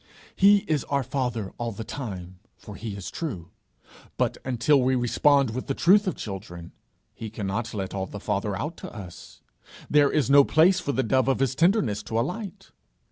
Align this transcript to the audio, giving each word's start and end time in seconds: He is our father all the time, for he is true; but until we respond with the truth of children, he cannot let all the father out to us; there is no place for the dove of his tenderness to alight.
He 0.35 0.65
is 0.67 0.83
our 0.85 1.03
father 1.03 1.53
all 1.59 1.71
the 1.73 1.83
time, 1.83 2.39
for 2.57 2.73
he 2.75 2.95
is 2.95 3.11
true; 3.11 3.51
but 4.17 4.39
until 4.43 4.81
we 4.81 4.95
respond 4.95 5.51
with 5.51 5.67
the 5.67 5.75
truth 5.75 6.07
of 6.07 6.15
children, 6.15 6.71
he 7.13 7.29
cannot 7.29 7.71
let 7.75 7.93
all 7.93 8.07
the 8.07 8.19
father 8.19 8.55
out 8.59 8.77
to 8.77 8.91
us; 8.91 9.41
there 9.91 10.11
is 10.11 10.27
no 10.27 10.43
place 10.43 10.79
for 10.79 10.91
the 10.91 11.03
dove 11.03 11.27
of 11.27 11.37
his 11.37 11.53
tenderness 11.53 12.01
to 12.01 12.19
alight. 12.19 12.71